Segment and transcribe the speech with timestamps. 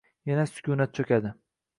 [0.29, 1.33] Yana sukunat cho‘kadi.